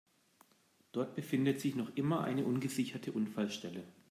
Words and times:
Dort 0.93 1.13
befindet 1.15 1.61
sich 1.61 1.75
noch 1.75 1.95
immer 1.95 2.23
eine 2.23 2.43
ungesicherte 2.43 3.11
Unfallstelle. 3.11 3.83